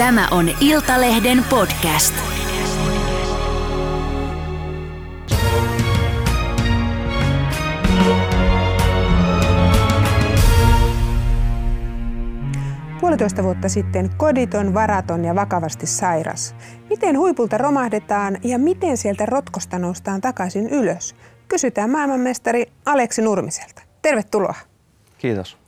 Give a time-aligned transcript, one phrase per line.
[0.00, 2.14] Tämä on Iltalehden podcast.
[13.00, 16.54] Puolitoista vuotta sitten koditon, varaton ja vakavasti sairas.
[16.88, 21.14] Miten huipulta romahdetaan ja miten sieltä rotkosta noustaan takaisin ylös?
[21.48, 23.82] Kysytään maailmanmestari Aleksi Nurmiselta.
[24.02, 24.54] Tervetuloa.
[25.18, 25.58] Kiitos.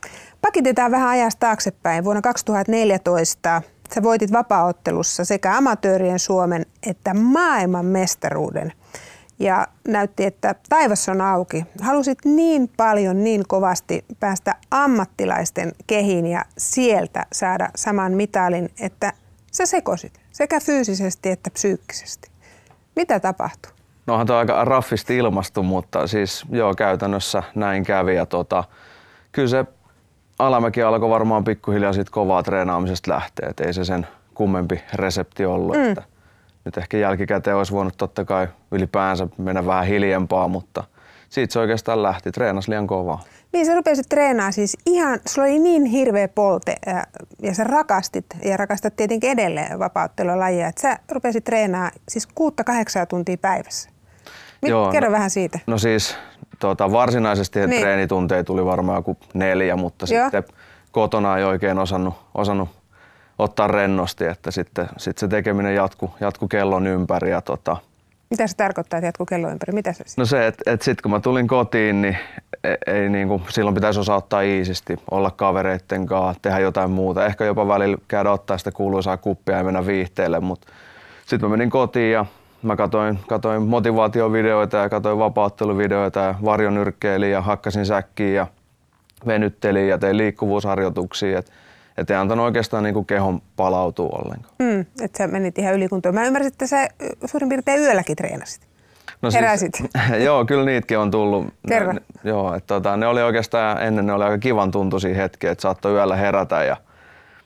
[0.41, 2.03] Pakitetaan vähän ajasta taaksepäin.
[2.03, 3.61] Vuonna 2014
[3.95, 8.73] sä voitit vapaaottelussa sekä amatöörien Suomen että maailman mestaruuden.
[9.39, 11.65] Ja näytti, että taivas on auki.
[11.81, 19.13] Halusit niin paljon, niin kovasti päästä ammattilaisten kehiin ja sieltä saada saman mitalin, että
[19.51, 22.31] sä sekosit sekä fyysisesti että psyykkisesti.
[22.95, 23.71] Mitä tapahtui?
[24.07, 28.15] No onhan tuo aika raffisti ilmastu, mutta siis joo, käytännössä näin kävi.
[28.15, 28.63] Ja tota,
[29.31, 29.65] kyllä se
[30.39, 35.75] alamäki alkoi varmaan pikkuhiljaa siitä kovaa treenaamisesta lähteä, että ei se sen kummempi resepti ollut.
[35.75, 35.89] Mm.
[35.89, 36.03] Että
[36.65, 40.83] nyt ehkä jälkikäteen olisi voinut totta kai ylipäänsä mennä vähän hiljempaa, mutta
[41.29, 42.31] siitä se oikeastaan lähti.
[42.31, 43.23] Treenasi liian kovaa.
[43.53, 46.75] Niin sä rupesit treenaa siis ihan, sulla oli niin hirveä polte
[47.41, 53.05] ja sä rakastit ja rakastat tietenkin edelleen vapauttelulajia, että sä rupesit treenaa siis kuutta kahdeksaa
[53.05, 53.89] tuntia päivässä.
[54.61, 55.59] Mit, Joo, kerro no, vähän siitä.
[55.67, 56.17] No siis
[56.67, 57.81] tuota, varsinaisesti niin.
[57.81, 60.23] treenitunteja tuli varmaan joku neljä, mutta Joo.
[60.23, 60.43] sitten
[60.91, 62.69] kotona ei oikein osannut, osannut
[63.39, 67.31] ottaa rennosti, että sitten sit se tekeminen jatku, jatku kellon ympäri.
[67.31, 67.77] Ja tota,
[68.29, 69.73] mitä se tarkoittaa, että jatkuu kellon ympäri?
[69.73, 72.17] Mitä se No se, että et sitten kun mä tulin kotiin, niin
[72.63, 77.25] ei, ei niinku, silloin pitäisi osaa ottaa iisisti, olla kavereitten kanssa, tehdä jotain muuta.
[77.25, 80.67] Ehkä jopa välillä käydä ottaa sitä kuuluisaa kuppia ja mennä viihteelle, mutta
[81.25, 82.25] sitten mä menin kotiin ja
[82.63, 88.47] mä katoin, katoin motivaatiovideoita ja katoin vapautteluvideoita ja varjonyrkkeilin ja hakkasin säkkiin ja
[89.27, 91.39] venyttelin ja tein liikkuvuusharjoituksia.
[91.39, 91.51] Et,
[91.97, 94.55] et ei antanut oikeastaan niinku kehon palautua ollenkaan.
[94.59, 96.15] Mm, että sä menit ihan ylikuntoon.
[96.15, 96.87] Mä ymmärsin, että sä
[97.25, 98.67] suurin piirtein yölläkin treenasit.
[99.21, 99.83] No siis, Heräsit.
[100.25, 101.45] joo, kyllä niitäkin on tullut.
[101.67, 101.93] Kerro.
[101.93, 105.61] Ne, joo, että tota, ne oli oikeastaan ennen ne oli aika kivan tuntuisia hetkiä, että
[105.61, 106.77] saattoi yöllä herätä ja–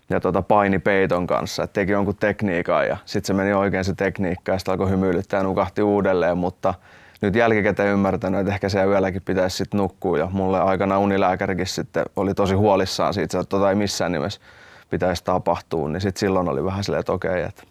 [0.10, 3.94] ja tota paini peiton kanssa, että teki jonkun tekniikan ja sitten se meni oikein se
[3.94, 6.74] tekniikka ja sitten alkoi hymyilyttää ja nukahti uudelleen, mutta
[7.22, 10.18] nyt jälkikäteen ymmärtänyt, että ehkä se yölläkin pitäisi sitten nukkua.
[10.18, 14.42] Ja mulle aikana unilääkärikin sitten oli tosi huolissaan siitä, että tota ei missään nimessä
[14.90, 17.64] pitäisi tapahtua, niin sitten silloin oli vähän silleen, että okei, että,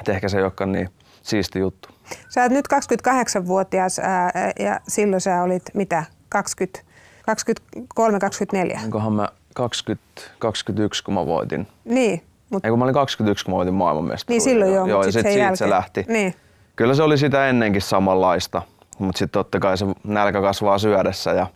[0.00, 0.88] että ehkä se ei olekaan niin
[1.22, 1.88] siisti juttu.
[2.28, 6.80] Sä oot nyt 28-vuotias ää, ja silloin sä olit mitä, 20,
[7.26, 8.78] 23-24?
[8.84, 11.66] Onkohan mä 20, 21, kun mä voitin.
[11.84, 12.22] Niin.
[12.50, 12.64] Mut...
[12.64, 14.44] Ei, kun mä olin 21, kun mä voitin maailmanmestaruuden.
[14.44, 16.04] Niin silloin joo, joo mutta sit siitä se lähti.
[16.08, 16.34] Niin.
[16.76, 18.62] Kyllä se oli sitä ennenkin samanlaista,
[18.98, 21.46] mutta sitten totta kai se nälkä kasvaa syödessä ja,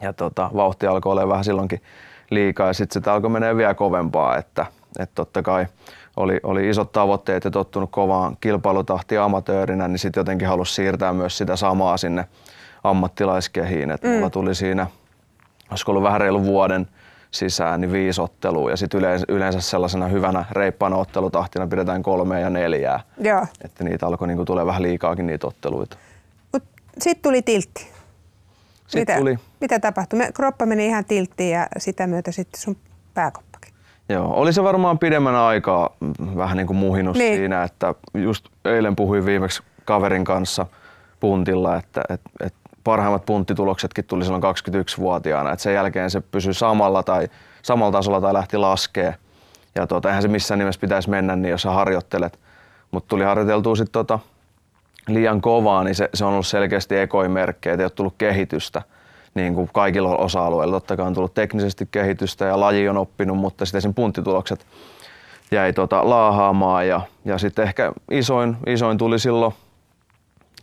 [0.00, 1.82] ja tota, vauhti alkoi olla vähän silloinkin
[2.30, 4.66] liikaa ja sitten se alkoi menee vielä kovempaa, että,
[4.98, 5.66] että totta kai
[6.16, 11.38] oli, oli isot tavoitteet ja tottunut kovaan kilpailutahtiin amatöörinä, niin sitten jotenkin halusi siirtää myös
[11.38, 12.24] sitä samaa sinne
[12.84, 13.90] ammattilaiskehiin.
[13.90, 14.14] että mm.
[14.14, 14.86] mulla tuli siinä,
[15.70, 16.86] olisiko ollut vähän reilu vuoden
[17.30, 22.50] sisään, niin viisi ottelua ja sitten yleensä, yleensä sellaisena hyvänä reippaana ottelutahtina pidetään kolmea ja
[22.50, 23.00] neljää.
[23.20, 23.46] Joo.
[23.64, 25.96] Että niitä alkoi niinku tulee vähän liikaakin niitä otteluita.
[26.52, 26.62] Mut
[26.98, 27.88] sitten tuli tiltti.
[28.86, 29.38] Sitten mitä, tuli.
[29.60, 30.18] mitä tapahtui?
[30.18, 32.76] Me, kroppa meni ihan tilttiin ja sitä myötä sitten sun
[33.14, 33.74] pääkoppakin.
[34.08, 35.96] Joo, oli se varmaan pidemmän aikaa
[36.36, 37.36] vähän niin kuin muhinut niin.
[37.36, 40.66] siinä, että just eilen puhuin viimeksi kaverin kanssa
[41.20, 45.52] puntilla, että, että, että parhaimmat punttituloksetkin tuli silloin 21-vuotiaana.
[45.52, 47.28] Et sen jälkeen se pysyi samalla tai
[47.62, 49.14] samalla tasolla tai lähti laskee.
[49.74, 52.38] Ja tuota, eihän se missään nimessä pitäisi mennä niin, jos sä harjoittelet.
[52.90, 54.18] Mutta tuli harjoiteltua sitten tota,
[55.08, 58.82] liian kovaa, niin se, se on ollut selkeästi ekoimerkkejä, ei ole tullut kehitystä
[59.34, 60.76] niin kuin kaikilla osa-alueilla.
[60.76, 64.66] Totta kai on tullut teknisesti kehitystä ja laji on oppinut, mutta sitten sen punttitulokset
[65.50, 66.88] jäi tota, laahaamaan.
[66.88, 69.54] Ja, ja sitten ehkä isoin, isoin tuli silloin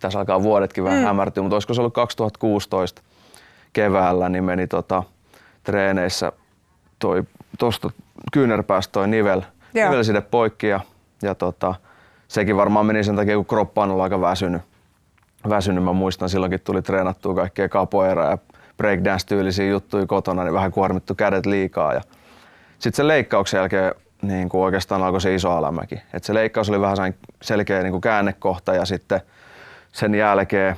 [0.02, 1.06] tässä alkaa vuodetkin vähän mm.
[1.06, 3.02] hämärtyä, mutta olisiko se ollut 2016
[3.74, 5.04] keväällä, niin meni tota,
[5.64, 6.32] treeneissä
[7.00, 7.24] toi,
[7.60, 7.90] tosta
[8.34, 9.42] kyynärpäästä toi nivel,
[9.74, 10.80] nivelside poikki ja,
[11.22, 11.76] ja tota,
[12.28, 14.62] sekin varmaan meni sen takia, kun kroppa on ollut aika väsynyt.
[15.50, 15.84] väsynyt.
[15.84, 18.38] Mä muistan, silloinkin tuli treenattua kaikkea capoeira ja
[18.78, 21.94] breakdance-tyylisiä juttuja kotona, niin vähän kuormittu kädet liikaa.
[21.94, 22.02] Ja
[22.80, 26.02] sitten sen leikkauksen jälkeen niin kuin oikeastaan alkoi se iso alamäki.
[26.14, 29.22] Et se leikkaus oli vähän selkeä niin kuin käännekohta ja sitten–
[29.92, 30.76] sen jälkeen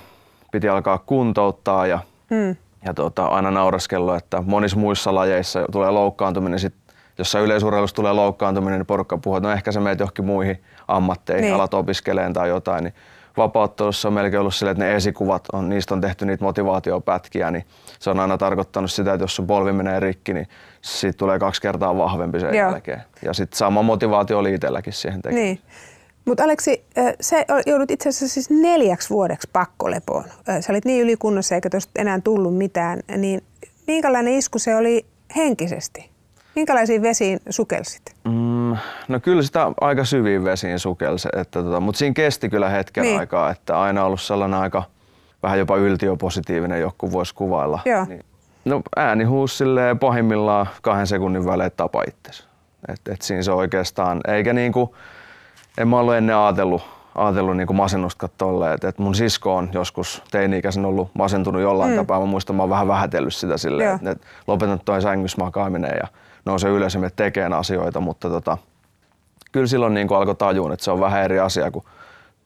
[0.52, 2.00] piti alkaa kuntouttaa ja,
[2.30, 2.56] mm.
[2.86, 6.74] ja tota, aina nauraskellut, että monissa muissa lajeissa tulee loukkaantuminen, sit,
[7.18, 11.42] jos yleisurheilussa tulee loukkaantuminen, niin porukka puhuu, että no ehkä se meet johonkin muihin ammatteihin,
[11.42, 11.56] niin.
[11.56, 12.94] alat opiskeleen tai jotain, niin
[13.38, 17.66] vapauttelussa on melkein ollut silleen, että ne esikuvat, on, niistä on tehty niitä motivaatiopätkiä, niin
[18.00, 20.48] se on aina tarkoittanut sitä, että jos sun polvi menee rikki, niin
[20.82, 22.72] siitä tulee kaksi kertaa vahvempi sen Joo.
[22.72, 23.02] jälkeen.
[23.26, 25.46] Ja sitten sama motivaatio oli itselläkin siihen tekemiseen.
[25.46, 25.62] Niin.
[26.26, 26.86] Mutta Aleksi,
[27.22, 30.24] sä joudut itse asiassa siis neljäksi vuodeksi pakkolepoon.
[30.60, 33.00] Sä olit niin ylikunnossa eikä tuosta enää tullut mitään.
[33.18, 33.42] Niin
[33.88, 35.06] minkälainen isku se oli
[35.36, 36.10] henkisesti?
[36.56, 38.02] Minkälaisiin vesiin sukelsit?
[38.24, 38.78] Mm,
[39.08, 43.20] no kyllä sitä aika syviin vesiin sukelsi, että tota, mutta siinä kesti kyllä hetken niin.
[43.20, 44.84] aikaa, että aina ollut sellainen aika
[45.44, 47.80] vähän jopa yltiopositiivinen, joku voisi kuvailla.
[47.86, 48.06] Joo.
[48.06, 48.26] Niin,
[48.66, 49.64] no ääni huusi
[50.00, 52.44] pahimmillaan kahden sekunnin välein tapa itsesi.
[52.88, 54.96] Et, et siinä se oikeastaan, eikä niinku,
[55.78, 56.82] en mä ollut ennen ajatellut,
[57.16, 61.98] ajatellut niin masennusta tolleen, että mun sisko on joskus teini-ikäisen ollut masentunut jollain mm.
[61.98, 62.20] tapaa.
[62.20, 66.08] Mä muistan, mä oon vähän vähätellyt sitä silleen, että, lopetan toi sängyssä makaaminen ja
[66.46, 68.58] nousee ylös ja tekemään asioita, mutta tota,
[69.52, 71.84] kyllä silloin niin alkoi tajua, että se on vähän eri asia, kun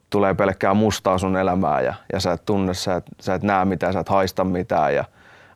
[0.09, 3.65] tulee pelkkää mustaa sun elämää ja, ja sä et tunne, sä et, sä et näe
[3.65, 5.05] mitään, sä et haista mitään ja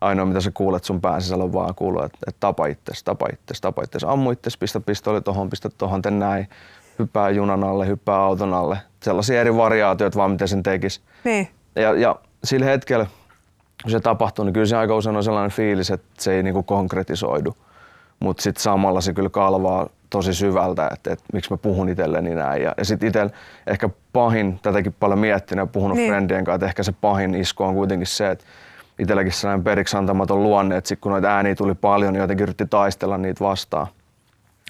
[0.01, 3.27] ainoa mitä sä kuulet sun pään sisällä on vaan kuuluu, että, että tapa itses, tapa
[3.33, 6.49] itses, tapa itses, ammu itses, pistä pistooli tohon, pistä tohon, te näin,
[7.01, 8.77] hyppää junan alle, hyppää auton alle.
[9.03, 11.01] Sellaisia eri variaatioita vaan, miten sen tekisi.
[11.23, 11.47] Niin.
[11.75, 13.05] Ja, ja sillä hetkellä,
[13.83, 16.63] kun se tapahtuu, niin kyllä se aika usein on sellainen fiilis, että se ei niinku
[16.63, 17.55] konkretisoidu.
[18.19, 22.63] Mutta sitten samalla se kyllä kalvaa tosi syvältä, että, että miksi mä puhun itselleni näin.
[22.63, 23.31] Ja, ja sitten itsellä
[23.67, 26.09] ehkä pahin, tätäkin paljon miettinyt ja puhunut niin.
[26.09, 28.45] friendien kanssa, että ehkä se pahin isku on kuitenkin se, että
[28.99, 32.65] itselläkin sellainen periksi antamaton luonne, että sitten kun noita ääniä tuli paljon, niin jotenkin yritti
[32.65, 33.87] taistella niitä vastaan.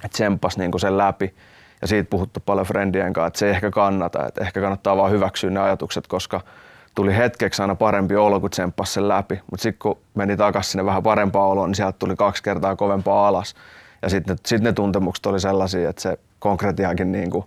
[0.06, 1.34] Että tsemppas niin sen läpi.
[1.82, 5.12] Ja siitä puhuttu paljon friendien kanssa, että se ei ehkä kannata, että ehkä kannattaa vaan
[5.12, 6.42] hyväksyä ne ajatukset, koska
[6.96, 9.42] tuli hetkeksi aina parempi olo, kun tsemppasi sen läpi.
[9.52, 13.28] Mutta sitten kun meni takaisin sinne vähän parempaa oloa, niin sieltä tuli kaksi kertaa kovempaa
[13.28, 13.56] alas.
[14.02, 17.46] Ja sitten sit ne tuntemukset oli sellaisia, että se konkretiakin niin kuin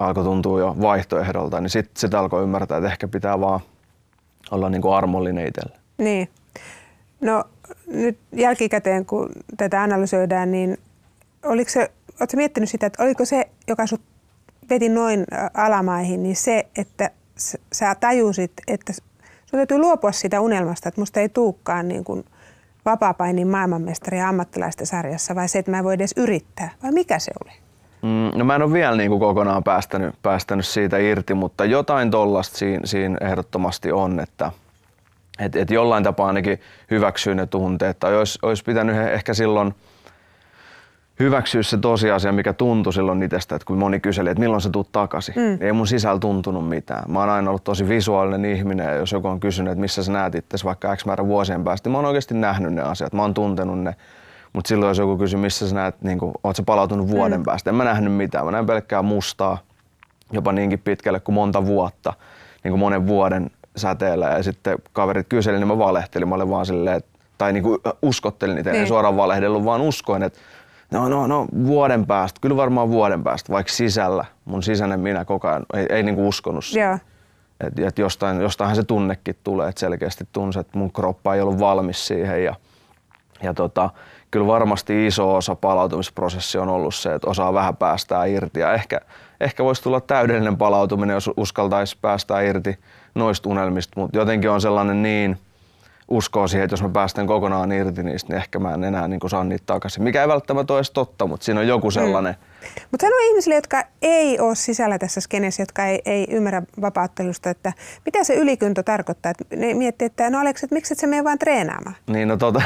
[0.00, 3.60] alkoi tuntua jo vaihtoehdolta, niin sitten sit alkoi ymmärtää, että ehkä pitää vaan
[4.50, 5.76] olla niin kuin armollinen itselle.
[5.98, 6.28] Niin.
[7.20, 7.44] No
[7.86, 10.78] nyt jälkikäteen, kun tätä analysoidaan, niin
[11.44, 11.90] oliko se,
[12.20, 14.00] oletko miettinyt sitä, että oliko se, joka sut
[14.70, 15.24] veti noin
[15.54, 17.10] alamaihin, niin se, että
[17.72, 18.92] sä tajusit, että
[19.46, 22.24] sun täytyy luopua siitä unelmasta, että musta ei tuukkaan niin kuin
[22.84, 27.18] vapaapainin maailmanmestari ja ammattilaisten sarjassa, vai se, että mä en voi edes yrittää, vai mikä
[27.18, 27.52] se oli?
[28.02, 32.10] Mm, no mä en ole vielä niin kuin kokonaan päästänyt, päästänyt siitä irti, mutta jotain
[32.10, 34.52] tollasta siinä, siinä ehdottomasti on, että
[35.38, 37.98] et, et jollain tapaa ainakin hyväksyy ne tunteet.
[38.00, 39.74] Tai olisi, olisi pitänyt ehkä silloin–
[41.20, 44.92] hyväksyä se tosiasia, mikä tuntui silloin itsestä, että kun moni kyseli, että milloin se tuut
[44.92, 45.34] takaisin.
[45.36, 45.58] Mm.
[45.60, 47.12] Ei mun sisällä tuntunut mitään.
[47.12, 50.12] Mä oon aina ollut tosi visuaalinen ihminen ja jos joku on kysynyt, että missä sä
[50.12, 53.12] näet itse vaikka X määrä vuosien päästä, niin mä oon oikeasti nähnyt ne asiat.
[53.12, 53.94] Mä oon tuntenut ne.
[54.52, 57.44] Mutta silloin jos joku kysyy, missä sä näet, niin kun, oot sä palautunut vuoden mm.
[57.44, 58.44] päästä, en mä nähnyt mitään.
[58.44, 59.58] Mä näin pelkkää mustaa,
[60.32, 62.12] jopa niinkin pitkälle kuin monta vuotta,
[62.64, 64.28] niin kuin monen vuoden säteellä.
[64.28, 66.28] Ja sitten kaverit kyseli, niin mä valehtelin.
[66.28, 68.80] Mä olin vaan silleen, että, tai niin kuin uskottelin niitä, niin.
[68.80, 70.38] en suoraan valehdellut, vaan uskoin, että
[70.90, 74.24] No, no, no, vuoden päästä, kyllä varmaan vuoden päästä, vaikka sisällä.
[74.44, 77.00] Mun sisäinen minä koko ajan ei, ei niinku uskonut siihen.
[77.60, 81.58] Et, et jostain, jostainhan se tunnekin tulee, että selkeästi tunsi, että mun kroppa ei ollut
[81.58, 82.44] valmis siihen.
[82.44, 82.54] Ja,
[83.42, 83.90] ja tota,
[84.30, 88.60] kyllä varmasti iso osa palautumisprosessi on ollut se, että osaa vähän päästää irti.
[88.60, 89.00] Ja ehkä,
[89.40, 92.78] ehkä voisi tulla täydellinen palautuminen, jos uskaltaisi päästää irti
[93.14, 95.36] noista unelmista, mutta jotenkin on sellainen niin–
[96.10, 99.20] uskoo siihen, että jos mä päästän kokonaan irti niistä, niin ehkä mä en enää niin
[99.26, 100.02] saa niitä takaisin.
[100.02, 101.92] Mikä ei välttämättä ole edes totta, mutta siinä on joku mm.
[101.92, 102.34] sellainen.
[102.34, 102.49] Mm.
[102.90, 107.72] Mutta sano ihmisille, jotka ei ole sisällä tässä skenessä, jotka ei, ei ymmärrä vapauttelusta, että
[108.04, 109.30] mitä se ylikynto tarkoittaa.
[109.30, 111.96] Että ne miettii, että no Aleksi, että miksi et sä mene vaan treenaamaan?
[112.06, 112.62] Niin, no tota,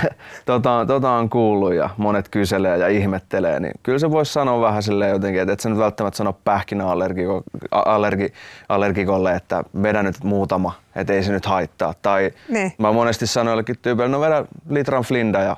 [0.47, 4.83] tota, tota on kuullut ja monet kyselee ja ihmettelee, niin kyllä se voisi sanoa vähän
[4.83, 11.23] silleen jotenkin, että et sä nyt välttämättä sano pähkinäallergikolle, että vedä nyt muutama että ei
[11.23, 11.95] se nyt haittaa.
[12.03, 12.73] Tai ne.
[12.79, 15.57] mä monesti sanoin jollekin tyypille, no vedä litran flinda ja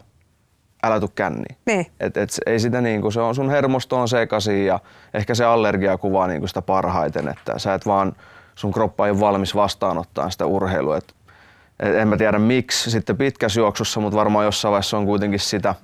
[0.86, 1.56] älä tuu känniin.
[2.00, 4.80] Et, et, ei sitä niinku, se on sun hermosto on sekaisin ja
[5.14, 8.12] ehkä se allergia kuvaa niinku sitä parhaiten, että sä et vaan,
[8.54, 10.96] sun kroppa ei ole valmis vastaanottaa sitä urheilua.
[10.96, 11.14] Et,
[11.80, 15.74] et, en mä tiedä miksi sitten pitkässä juoksussa, mutta varmaan jossain vaiheessa on kuitenkin sitä,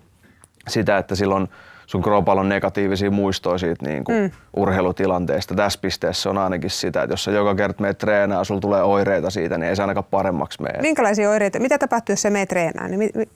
[0.69, 1.49] sitä että silloin
[1.87, 4.31] sun kropalla on negatiivisia muistoja siitä niin kuin mm.
[4.57, 5.55] urheilutilanteesta.
[5.55, 9.31] Tässä pisteessä on ainakin sitä, että jos sä joka kerta meet treenaa sulla tulee oireita
[9.31, 10.83] siitä, niin ei se ainakaan paremmaksi mene.
[10.83, 11.59] Minkälaisia oireita?
[11.59, 12.89] Mitä tapahtuu, jos sä meet treenaa?
[12.89, 13.29] Niin mi- mi-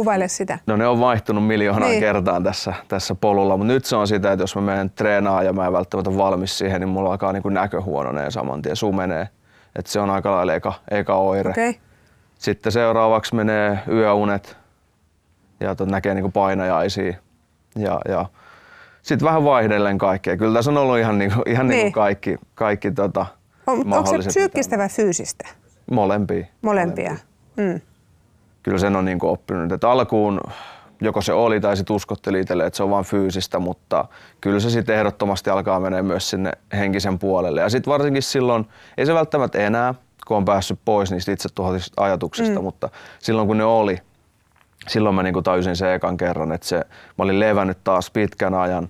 [0.00, 0.58] kuvaile sitä.
[0.66, 2.00] No ne on vaihtunut miljoonaan niin.
[2.00, 5.52] kertaan tässä, tässä polulla, mutta nyt se on sitä, että jos mä menen treenaa ja
[5.52, 9.28] mä en välttämättä valmis siihen, niin mulla alkaa niin näkö huononee saman tien, sumenee.
[9.76, 11.50] Et se on aika lailla eka, eka oire.
[11.50, 11.74] Okay.
[12.34, 14.56] Sitten seuraavaksi menee yöunet
[15.60, 17.14] ja näkee niin painajaisia
[17.76, 18.26] ja, ja
[19.02, 20.36] sitten vähän vaihdellen kaikkea.
[20.36, 21.82] Kyllä tässä on ollut ihan, niin kuin, ihan niin.
[21.82, 23.26] Niin kaikki, kaikki tota,
[23.66, 25.48] On, onko se psyykkistä vai fyysistä?
[25.90, 26.46] Molempia.
[26.62, 27.16] Molempia.
[27.56, 27.80] Mm.
[28.62, 29.72] Kyllä sen on niin kuin oppinut.
[29.72, 30.40] Että alkuun
[31.00, 34.04] joko se oli tai sitten uskotteli itselle, että se on vain fyysistä, mutta
[34.40, 37.60] kyllä se sitten ehdottomasti alkaa mennä myös sinne henkisen puolelle.
[37.60, 39.94] Ja sitten varsinkin silloin, ei se välttämättä enää,
[40.26, 41.48] kun on päässyt pois niistä itse
[41.96, 42.64] ajatuksista, mm.
[42.64, 42.88] mutta
[43.18, 43.98] silloin kun ne oli,
[44.88, 46.76] silloin mä niinku tajusin sen ekan kerran, että se,
[47.18, 48.88] mä olin levännyt taas pitkän ajan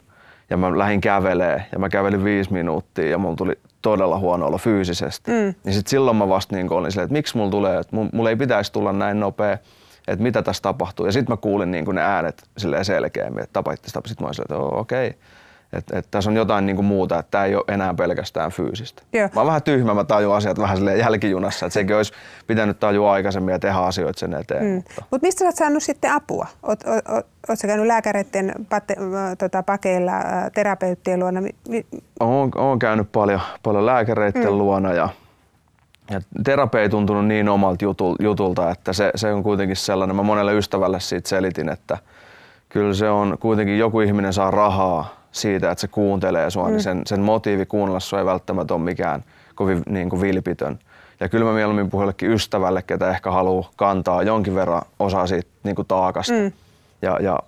[0.51, 4.59] ja mä lähdin kävelee ja mä kävelin viisi minuuttia ja mulla tuli todella huono olo
[4.59, 5.31] fyysisesti.
[5.31, 5.55] Mm.
[5.65, 8.37] Niin sit silloin mä vasta niinku olin silleen, että miksi mulla tulee, että mulla ei
[8.37, 9.59] pitäisi tulla näin nopea,
[10.09, 11.07] että mitä tässä tapahtuu.
[11.07, 14.35] Ja sitten mä kuulin niinku ne äänet silleen selkeämmin, että tapa itse Sitten mä olin
[14.35, 15.09] silleen, että okei.
[15.09, 15.21] Okay.
[15.73, 19.03] Että et tässä on jotain niinku muuta, että tämä ei ole enää pelkästään fyysistä.
[19.13, 19.29] Joo.
[19.35, 22.13] Mä oon vähän tyhmä, mä tajun asiat vähän silleen jälkijunassa, että sekin olisi
[22.47, 24.65] pitänyt tajua aikaisemmin ja tehdä asioita sen eteen.
[24.65, 24.75] Mm.
[24.75, 25.05] Mutta.
[25.11, 26.47] Mutta mistä sä oot saanut sitten apua?
[26.63, 28.97] Oot, oot, oot, oot sä käynyt lääkäreiden pate,
[29.39, 31.41] tota, pakeilla, ä, terapeuttien luona?
[32.21, 34.59] Oon, oon käynyt paljon, paljon lääkäreiden mm.
[34.59, 35.09] luona ja,
[36.11, 40.23] ja terapia ei tuntunut niin omalta jutul, jutulta, että se, se on kuitenkin sellainen, mä
[40.23, 41.99] monelle ystävälle siitä selitin, että
[42.69, 46.71] kyllä se on kuitenkin joku ihminen saa rahaa siitä, että se kuuntelee sua, mm.
[46.71, 50.79] niin sen, sen motiivi kuunnella sua ei välttämättä ole mikään kovin niin kuin vilpitön.
[51.21, 55.51] Ja kyllä mä mieluummin puhun jollekin ystävälle, ketä ehkä haluaa kantaa jonkin verran osaa siitä
[55.63, 56.53] niin kuin taakasta mm.
[57.03, 57.39] ja, ja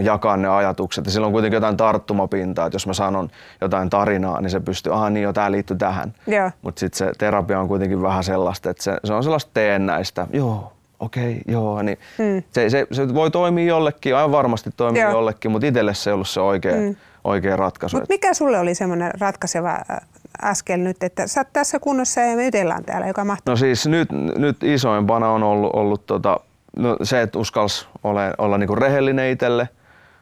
[0.00, 1.04] jakaa ne ajatukset.
[1.04, 3.30] Ja sillä on kuitenkin jotain tarttumapintaa, että jos mä sanon
[3.60, 6.14] jotain tarinaa, niin se pystyy, aha niin jo, tää liittyy tähän.
[6.26, 6.50] Joo.
[6.62, 10.72] Mutta sitten se terapia on kuitenkin vähän sellaista, että se, se on sellaista teennäistä, joo,
[11.02, 11.82] okei, okay, joo.
[11.82, 12.42] Niin mm.
[12.50, 15.12] se, se, se, voi toimia jollekin, aivan varmasti toimii Joo.
[15.12, 16.96] jollekin, mutta itselle se ei ollut se oikea, mm.
[17.24, 17.96] oikea ratkaisu.
[17.96, 20.00] Mutta mikä sulle oli semmoinen ratkaiseva ä,
[20.42, 23.52] askel nyt, että sä oot tässä kunnossa ja me jutellaan täällä, joka mahtaa?
[23.52, 26.40] No siis nyt, nyt isoimpana on ollut, ollut tota,
[26.76, 29.68] no se, että uskalsi ole, olla niinku rehellinen itselle,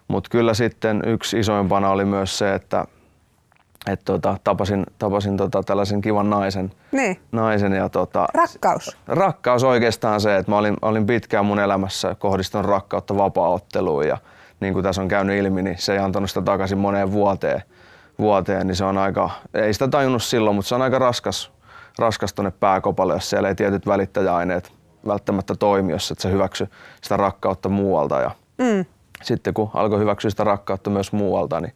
[0.09, 2.85] mutta kyllä sitten yksi isoimpana oli myös se, että
[3.87, 7.21] et tota, tapasin, tapasin tota, tällaisen kivan naisen, Niin.
[7.33, 8.97] naisen ja tota, Rakkaus.
[9.07, 14.19] rakkaus oikeastaan se, että mä olin, olin pitkään mun elämässä kohdistanut rakkautta vapaa-otteluun ja
[14.61, 17.63] niin kuin tässä on käynyt ilmi, niin se ei antanut sitä takaisin moneen vuoteen,
[18.19, 21.53] vuoteen niin se on aika, ei sitä tajunnut silloin, mutta se on aika raskas,
[21.99, 24.73] raskas tuonne pääkopalle, jos siellä ei tietyt välittäjäaineet
[25.07, 26.69] välttämättä toimi, jos et sä hyväksy
[27.03, 28.85] sitä rakkautta muualta ja Mm.
[29.23, 31.73] sitten kun alkoi hyväksyä sitä rakkautta myös muualta, niin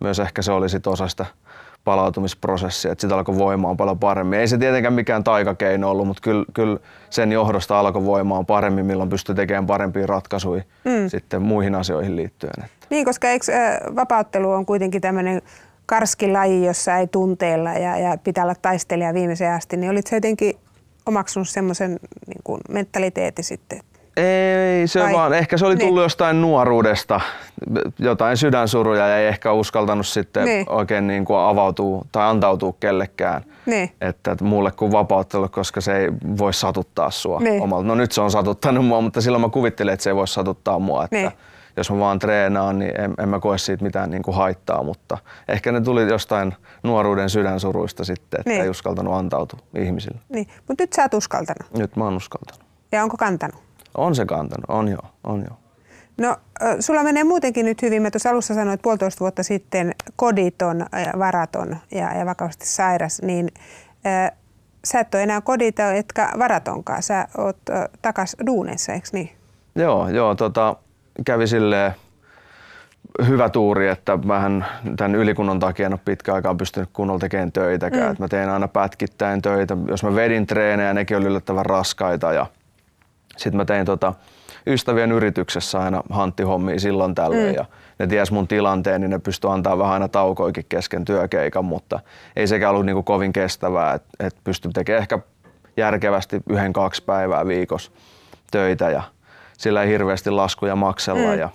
[0.00, 1.26] myös ehkä se oli sit osa sitä
[1.84, 4.38] palautumisprosessia, että sitä alkoi voimaan paljon paremmin.
[4.38, 6.78] Ei se tietenkään mikään taikakeino ollut, mutta kyllä, kyllä
[7.10, 11.08] sen johdosta alkoi voimaan paremmin, milloin pystyi tekemään parempia ratkaisuja mm.
[11.08, 12.54] sitten muihin asioihin liittyen.
[12.90, 15.42] Niin, koska eikö, ä, vapauttelu on kuitenkin tämmöinen
[15.86, 20.16] karski laji, jossa ei tunteella ja, ja pitää olla taistelija viimeiseen asti, niin olit sä
[20.16, 20.54] jotenkin
[21.06, 23.80] omaksunut semmoisen niin mentaliteetin sitten?
[24.16, 26.02] Ei se Vai- vaan, ehkä se oli tullut Niin.
[26.02, 27.20] jostain nuoruudesta,
[27.98, 30.66] jotain sydänsuruja ja ei ehkä uskaltanut sitten Niin.
[30.68, 33.42] oikein niin kuin avautua tai antautua kellekään.
[33.66, 33.90] Niin.
[34.00, 37.62] Että että mulle kuin vapauttelu, koska se ei voi satuttaa sua Niin.
[37.62, 37.86] omalta.
[37.88, 40.78] No nyt se on satuttanut mua, mutta silloin mä kuvittelin, että se ei voi satuttaa
[40.78, 41.04] mua.
[41.04, 41.30] Että Niin.
[41.76, 45.18] Jos mä vaan treenaan, niin en, en mä koe siitä mitään niin kuin haittaa, mutta
[45.48, 48.62] ehkä ne tuli jostain nuoruuden sydänsuruista sitten, että Niin.
[48.62, 50.18] ei uskaltanut antautua ihmisille.
[50.28, 50.46] Niin.
[50.68, 51.78] Mutta nyt sä oot uskaltanut.
[51.78, 52.64] Nyt mä oon uskaltanut.
[52.92, 53.63] Ja onko kantanut?
[53.94, 55.58] On se kantanut, on joo, on joo.
[56.18, 56.36] No,
[56.80, 58.02] sulla menee muutenkin nyt hyvin.
[58.02, 63.22] Mä tuossa alussa sanoin, että puolitoista vuotta sitten koditon, ja varaton ja, ja vakavasti sairas,
[63.22, 63.48] niin
[64.06, 64.32] ö,
[64.84, 67.02] sä et ole enää koditon etkä varatonkaan.
[67.02, 69.30] Sä oot ö, takas duuneissa, eikö niin?
[69.74, 70.76] Joo, joo tota,
[71.24, 71.94] kävi silleen
[73.26, 78.06] hyvä tuuri, että vähän tämän ylikunnon takia en ole pitkään aikaa pystynyt kunnolla tekemään töitäkään.
[78.06, 78.10] Mm.
[78.10, 78.16] Mm.
[78.18, 79.76] mä tein aina pätkittäin töitä.
[79.88, 82.32] Jos mä vedin treenejä, nekin oli yllättävän raskaita.
[82.32, 82.46] Ja
[83.36, 84.14] sitten mä tein tota,
[84.66, 87.48] ystävien yrityksessä aina hanttihommia silloin tällöin.
[87.48, 87.54] Mm.
[87.54, 87.64] Ja
[87.98, 92.00] ne ties mun tilanteen, niin ne pystyi antaa vähän aina taukoikin kesken työkeikan, mutta
[92.36, 95.18] ei sekään ollut niinku kovin kestävää, että et pystyi tekemään ehkä
[95.76, 97.92] järkevästi yhden, kaksi päivää viikossa
[98.50, 99.02] töitä ja
[99.58, 101.32] sillä ei hirveästi laskuja maksella.
[101.32, 101.38] Mm.
[101.38, 101.48] Ja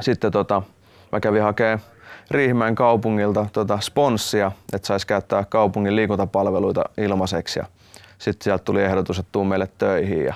[0.00, 0.62] sitten tota,
[1.12, 1.80] mä kävin hakemaan
[2.30, 7.58] Riihimäen kaupungilta tota sponssia, että saisi käyttää kaupungin liikuntapalveluita ilmaiseksi.
[7.58, 7.66] Ja
[8.18, 10.24] sitten sieltä tuli ehdotus, että tuu meille töihin.
[10.24, 10.34] Ja,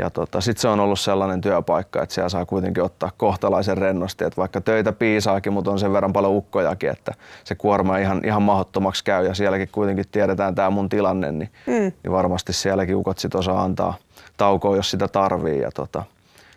[0.00, 4.24] ja tota, sitten se on ollut sellainen työpaikka, että siellä saa kuitenkin ottaa kohtalaisen rennosti.
[4.24, 7.14] Että vaikka töitä piisaakin, mutta on sen verran paljon ukkojakin, että
[7.44, 9.26] se kuorma ihan, ihan mahdottomaksi käy.
[9.26, 11.72] Ja sielläkin kuitenkin tiedetään tämä mun tilanne, niin, Mm.
[11.72, 13.94] niin varmasti sielläkin ukot sit osaa antaa
[14.36, 15.60] taukoa, jos sitä tarvii.
[15.60, 16.02] Ja tota,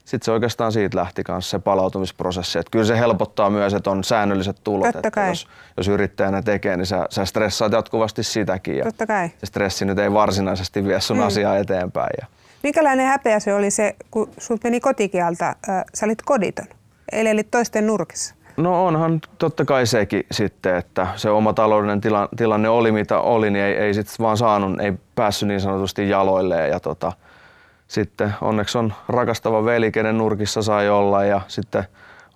[0.06, 2.60] sitten se oikeastaan siitä lähti kanssa se palautumisprosessi.
[2.60, 4.92] Että kyllä se helpottaa myös, että on säännölliset tulot.
[4.94, 5.48] Totta että jos,
[5.78, 8.78] jos yrittäjänä tekee, niin sä, sä stressaat jatkuvasti sitäkin.
[8.78, 9.30] Ja Totta kai.
[9.38, 11.24] se stressi nyt ei varsinaisesti vie sun Mm.
[11.24, 12.10] asiaa eteenpäin.
[12.22, 12.28] Ja
[12.63, 16.65] Minkälainen häpeä se oli se, kun sut meni kotikialta, ö, sä olit koditon,
[17.12, 18.36] eli elit toisten nurkissa?
[18.58, 23.51] No onhan totta kai sekin sitten, että se oma taloudellinen tila, tilanne oli mitä oli,
[23.51, 27.12] niin ei, ei sitten vaan saanut, ei päässyt niin sanotusti jaloilleen ja tota,
[27.88, 31.84] sitten onneksi on rakastava veli, kenen nurkissa sai olla ja sitten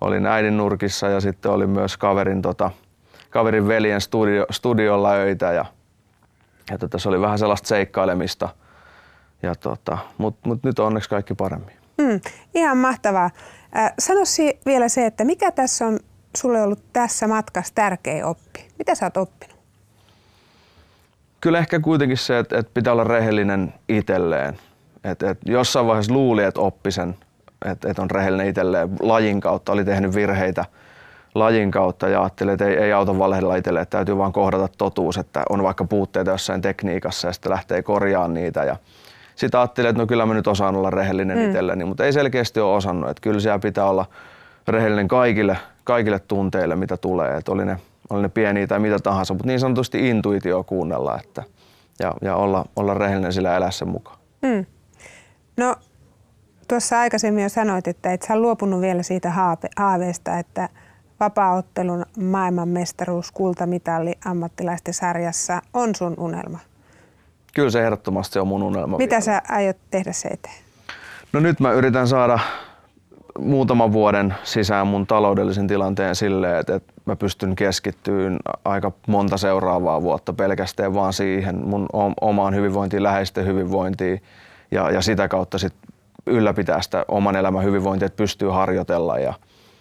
[0.00, 2.70] olin äidin nurkissa ja sitten oli myös kaverin, tota,
[3.30, 5.64] kaverin veljen studio, studiolla öitä ja,
[6.70, 8.48] ja tota, se oli vähän sellaista seikkailemista.
[9.42, 11.74] Ja tota, Mutta mut nyt on onneksi kaikki paremmin.
[11.98, 12.20] Mm,
[12.54, 13.30] ihan mahtavaa.
[13.76, 14.20] Äh, sano
[14.66, 15.98] vielä se, että mikä tässä on
[16.36, 18.68] sulle ollut tässä matkassa tärkeä oppi?
[18.78, 19.58] Mitä sä oot oppinut?
[21.40, 24.58] Kyllä ehkä kuitenkin se, että, että pitää olla rehellinen itselleen.
[25.04, 27.16] Et, et jossain vaiheessa luuli, että oppi sen,
[27.64, 30.64] että, että on rehellinen itselleen lajin kautta, oli tehnyt virheitä
[31.34, 35.18] lajin kautta ja ajattelin, että ei, ei auta valehdella itselleen, että täytyy vaan kohdata totuus,
[35.18, 38.64] että on vaikka puutteita jossain tekniikassa ja sitten lähtee korjaamaan niitä.
[38.64, 38.76] Ja
[39.38, 41.44] sitten ajattelin, että no kyllä mä nyt osaan olla rehellinen mm.
[41.44, 43.10] itselleni, mutta ei selkeästi ole osannut.
[43.10, 44.06] Että kyllä siellä pitää olla
[44.68, 47.36] rehellinen kaikille, kaikille tunteille, mitä tulee.
[47.36, 47.78] Että oli ne,
[48.10, 51.42] oli ne pieniä tai mitä tahansa, mutta niin sanotusti intuitio kuunnella että,
[51.98, 54.18] ja, ja olla, olla rehellinen sillä elässä mukaan.
[54.42, 54.66] Mm.
[55.56, 55.76] No
[56.68, 60.68] tuossa aikaisemmin jo sanoit, että et sä luopunut vielä siitä haape, haaveesta, että
[61.20, 66.58] vapaaottelun maailmanmestaruus, kultamitali ammattilaisten sarjassa on sun unelma.
[67.58, 68.98] Kyllä se ehdottomasti on mun unelma.
[68.98, 69.20] Mitä vielä.
[69.20, 70.54] sä aiot tehdä se eteen?
[71.32, 72.38] No nyt mä yritän saada
[73.38, 80.02] muutaman vuoden sisään mun taloudellisen tilanteen silleen, että, että mä pystyn keskittyyn aika monta seuraavaa
[80.02, 81.86] vuotta pelkästään vaan siihen mun
[82.20, 84.22] omaan hyvinvointiin, läheisten hyvinvointiin
[84.70, 85.74] ja, ja sitä kautta sit
[86.26, 89.34] ylläpitää sitä oman elämän hyvinvointia, että pystyy harjoitella ja,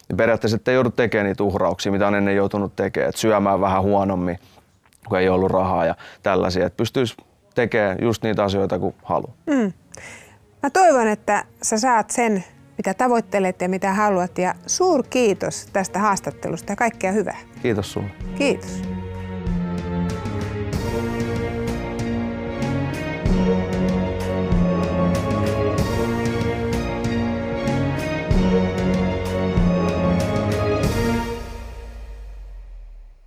[0.10, 3.62] ja periaatteessa että ei joudu tekemään niitä uhrauksia, mitä on ennen joutunut tekemään, että syömään
[3.62, 4.39] vähän huonommin,
[5.07, 7.15] kun ei ollut rahaa ja tällaisia, että pystyisi
[7.57, 9.33] tekemään just niitä asioita kuin haluaa.
[9.45, 9.73] Mm.
[10.63, 12.43] Mä toivon, että sä saat sen,
[12.77, 17.37] mitä tavoittelet ja mitä haluat ja suur kiitos tästä haastattelusta ja kaikkea hyvää.
[17.61, 18.09] Kiitos sulle.
[18.37, 18.96] Kiitos.